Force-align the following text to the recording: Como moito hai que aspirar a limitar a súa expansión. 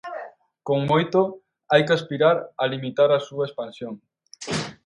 Como 0.67 0.83
moito 0.91 1.19
hai 1.71 1.81
que 1.85 1.95
aspirar 1.97 2.37
a 2.61 2.63
limitar 2.73 3.09
a 3.13 3.23
súa 3.27 3.47
expansión. 3.49 3.93